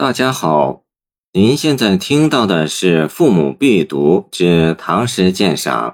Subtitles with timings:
[0.00, 0.84] 大家好，
[1.32, 5.90] 您现在听到的是《父母必读之唐诗鉴赏》，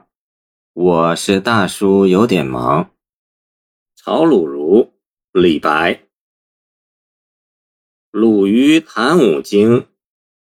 [0.74, 2.90] 我是大叔，有点忙。
[3.96, 4.92] 曹鲁如，
[5.32, 6.02] 李白。
[8.10, 9.86] 鲁于弹五经，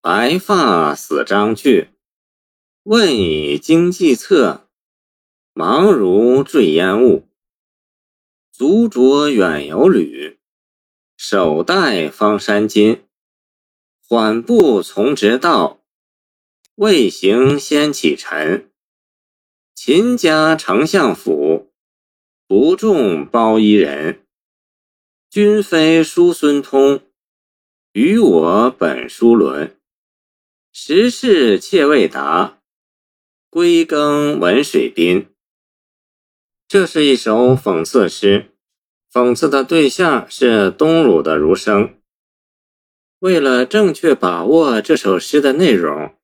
[0.00, 1.90] 白发死章去。
[2.82, 4.68] 问以经济策，
[5.52, 7.28] 忙如坠烟雾。
[8.50, 10.40] 足着远游履，
[11.16, 13.02] 手带方山巾。
[14.14, 15.82] 缓步从直道，
[16.76, 18.70] 未行先启尘。
[19.74, 21.72] 秦家丞相府，
[22.46, 24.24] 不重包衣人。
[25.28, 27.00] 君非叔孙通，
[27.90, 29.76] 与我本叔伦。
[30.72, 32.60] 时事妾未达，
[33.50, 35.26] 归耕闻水滨。
[36.68, 38.52] 这是一首讽刺诗，
[39.12, 41.98] 讽刺的对象是东鲁的儒生。
[43.24, 46.14] 为了正确把握这首诗的内容，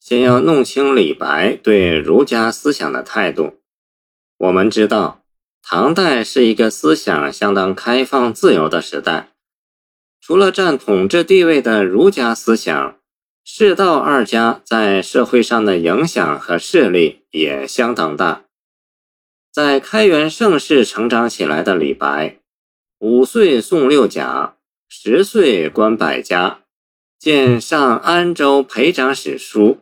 [0.00, 3.58] 先要弄清李白对儒家思想的态度。
[4.38, 5.22] 我们知道，
[5.62, 9.34] 唐代是一个思想相当开放自由的时代，
[10.18, 12.96] 除了占统治地位的儒家思想，
[13.44, 18.44] 士道二家在社会上的影响和势力也相当大。
[19.52, 22.38] 在开元盛世成长起来的李白，
[23.00, 24.55] 五岁诵六甲。
[24.88, 26.60] 十岁观百家，
[27.18, 29.80] 见上安州陪长史书，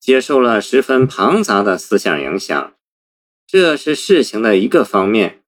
[0.00, 2.74] 接受了十分庞杂的思想影响，
[3.46, 5.42] 这是事情的一个方面。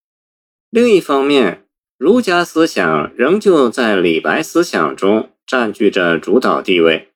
[0.71, 1.67] 另一方面，
[1.99, 7.09] 儒家思想仍旧在李白思想中占据着主导地位，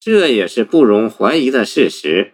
[0.00, 2.32] 这也是不容怀疑的事实。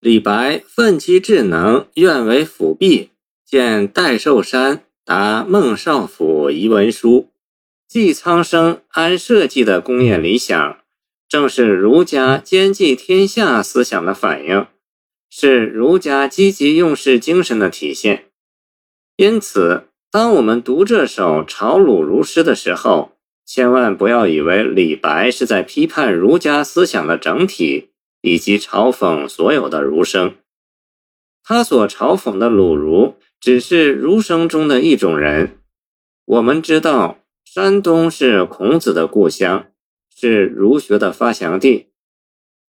[0.00, 3.10] 李白奋其智能，愿为辅弼，
[3.44, 7.28] 见戴寿山答孟少府遗文书。
[7.92, 10.78] 济苍生安社稷的工业理想，
[11.28, 14.66] 正是儒家兼济天下思想的反映，
[15.28, 18.30] 是儒家积极用事精神的体现。
[19.16, 23.12] 因此，当我们读这首朝鲁儒诗的时候，
[23.44, 27.90] 千万不要以为李白是在批判儒家思想的整体，
[28.22, 30.36] 以及嘲讽所有的儒生。
[31.44, 35.58] 他所嘲讽的鲁儒，只是儒生中的一种人。
[36.24, 37.18] 我们知道。
[37.54, 39.66] 山东是孔子的故乡，
[40.08, 41.88] 是儒学的发祥地。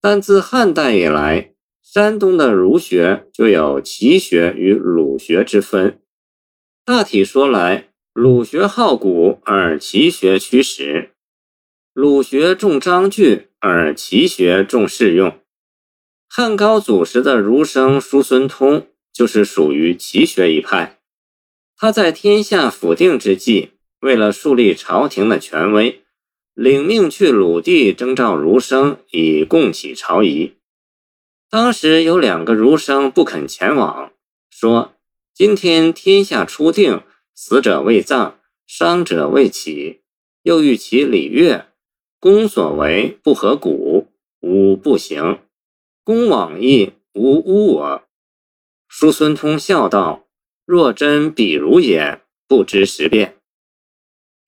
[0.01, 6.01] 但自汉代以来，山东的儒学就有齐学与鲁学之分。
[6.83, 11.11] 大体说来，鲁学好古，而齐学趋实；
[11.93, 15.39] 鲁学重章句，而齐学重适用。
[16.27, 20.99] 汉高祖时的儒生叔孙通就是属于齐学一派。
[21.77, 23.69] 他在天下甫定之际。
[24.03, 26.03] 为了树立朝廷的权威，
[26.53, 30.55] 领命去鲁地征召儒生，以共起朝仪。
[31.49, 34.11] 当时有两个儒生不肯前往，
[34.49, 34.95] 说
[35.33, 37.01] ：“今天天下初定，
[37.33, 38.37] 死者未葬，
[38.67, 40.01] 伤者未起，
[40.41, 41.67] 又欲起礼乐，
[42.19, 44.09] 公所为不合古，
[44.41, 45.39] 吾不行。
[46.03, 48.03] 公往矣，吾污我。”
[48.89, 50.27] 叔孙通笑道
[50.67, 53.37] ：“若真比如也，不知时变。”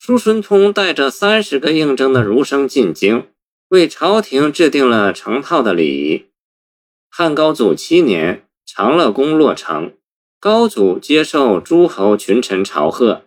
[0.06, 3.26] 叔孙通带着三十个应征的儒生进京，
[3.70, 6.26] 为朝廷制定了成套的礼仪。
[7.10, 9.94] 汉高祖七年，长乐宫落成，
[10.40, 13.24] 高祖接受诸侯群臣朝贺，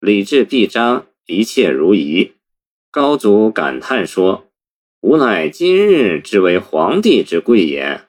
[0.00, 2.32] 礼制必章，一切如仪。
[2.90, 4.46] 高祖感叹说
[5.04, 8.00] ：“吾乃今日之为皇帝之贵也。”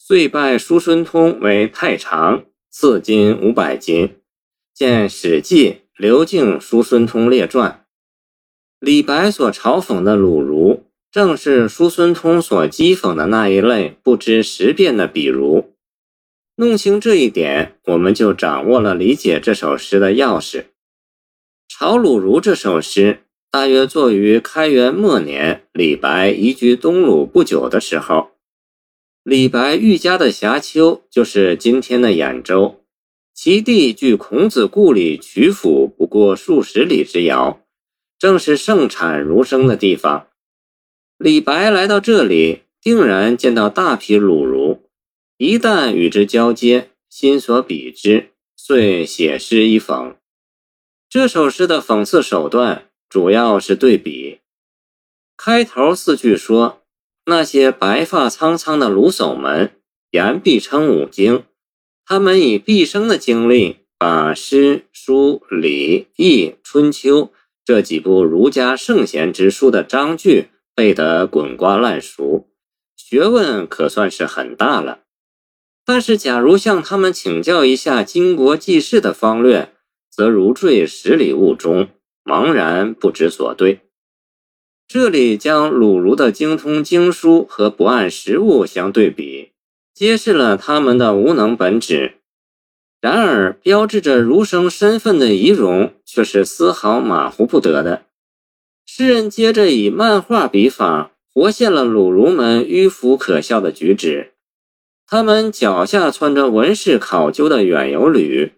[0.00, 4.16] 遂拜叔孙通为太常，赐金五百斤。
[4.72, 5.70] 见《史记》。
[5.98, 7.86] 刘敬叔孙通列传，
[8.78, 15.72] 李白所嘲讽的鲁儒，正是叔孙通所讥讽的那一类不知时变的鄙儒。
[16.56, 20.60] 弄清这一点，我们就掌握了理解这首诗的钥匙。
[21.66, 28.32] 《朝鲁儒》这首诗大约作于开元末年，李白移居东鲁不久的时候。
[29.22, 32.82] 李白寓家的峡丘就是今天的兖州。
[33.36, 37.60] 其地距孔子故里曲阜不过数十里之遥，
[38.18, 40.28] 正是盛产儒生的地方。
[41.18, 44.88] 李白来到这里，定然见到大批鲁儒，
[45.36, 50.16] 一旦与之交接，心所比之，遂写诗一讽。
[51.06, 54.38] 这首诗的讽刺手段主要是对比。
[55.36, 56.82] 开头四句说，
[57.26, 59.72] 那些白发苍苍的鲁叟们，
[60.12, 61.44] 言必称五经。
[62.08, 67.32] 他们以毕生的精力，把诗、书、礼、易、春秋
[67.64, 72.46] 这几部儒家圣贤之书的章句背得滚瓜烂熟，
[72.96, 75.00] 学问可算是很大了。
[75.84, 79.72] 但是，假如向他们请教一下经国济世的方略，
[80.08, 81.88] 则如坠十里雾中，
[82.24, 83.80] 茫然不知所对。
[84.86, 89.50] 这里将鲁儒的精通经书和不谙实务相对比，
[89.96, 92.16] 揭示了他们的无能本质。
[93.00, 98.02] 然而，标志着儒生身份的仪容却是丝毫马虎不得的。
[98.84, 104.34] 诗人接着以漫画笔法活现了鲁儒们迂腐可笑的举止：
[105.06, 108.52] 他们脚下穿着文饰考究的远游履，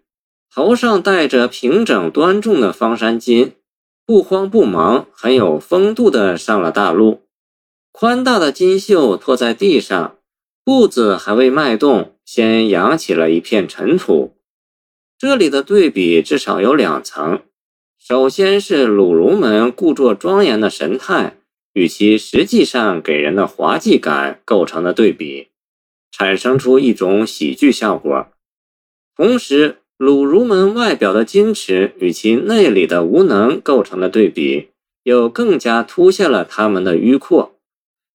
[0.52, 3.52] 头上戴着平整端重的方山巾。
[4.04, 7.20] 不慌不忙，很有风度的上了大路，
[7.92, 10.17] 宽大的金袖拖在地上，
[10.68, 14.34] 步子还未迈动，先扬起了一片尘土。
[15.16, 17.40] 这里的对比至少有两层：
[17.98, 21.38] 首先是鲁儒们故作庄严的神态
[21.72, 25.48] 与其实际上给人的滑稽感构成的对比，
[26.12, 28.28] 产生出一种喜剧效果；
[29.16, 34.68] 同时，鲁儒们外表的矜持与其内里的无能构成的对比，
[35.04, 37.57] 又更加凸显了他们的迂阔，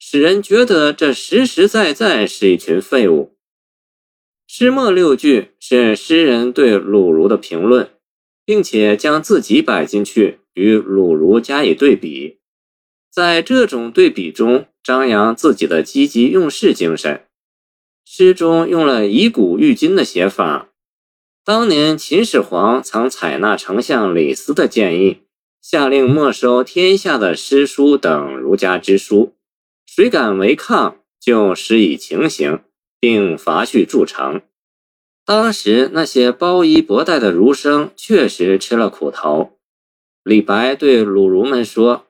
[0.05, 3.37] 使人觉得这实实在在是一群废物。
[4.45, 7.89] 诗末六句是诗人对鲁儒的评论，
[8.43, 12.39] 并且将自己摆进去与鲁儒加以对比，
[13.09, 17.23] 在这种对比中张扬自己的积极用事精神。
[18.05, 20.69] 诗中用了以古喻今的写法。
[21.45, 25.19] 当年秦始皇曾采纳丞相李斯的建议，
[25.61, 29.33] 下令没收天下的诗书等儒家之书，
[29.95, 32.61] 谁敢违抗，就施以情刑，
[32.99, 34.41] 并罚去筑城。
[35.23, 39.59] 当时那些包衣博带的儒生确实吃了苦头。
[40.23, 42.07] 李白对鲁儒们说：“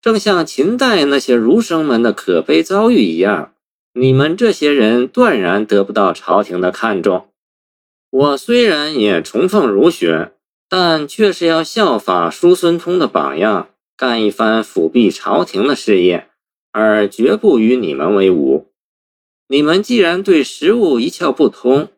[0.00, 3.54] 正像秦代那些儒生们的可悲遭遇一样，
[3.94, 7.26] 你们这些人断然得不到朝廷的看重。”
[8.08, 10.30] 我虽然也崇奉儒学，
[10.68, 16.28] 但却是要效法叔孙通的榜样，干一番辅弼朝廷的事业，
[16.78, 18.70] 而绝不与你们为伍。
[19.48, 21.88] 你们既然对食物一窍不通，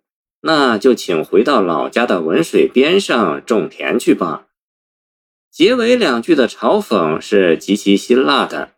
[0.43, 4.47] 那就请回到老家的文水边上种田去吧。
[5.51, 8.75] 结尾两句的嘲讽是极其辛辣的，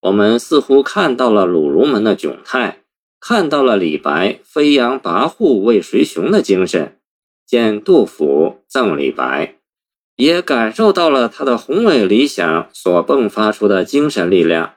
[0.00, 2.78] 我们似乎看到了鲁儒们的窘态。
[3.20, 6.98] 看到了李白飞扬跋扈为谁雄的精神，
[7.46, 9.58] 见杜甫赠李白，
[10.16, 14.76] 也感受到了他的宏伟理想所迸发出的精神力量。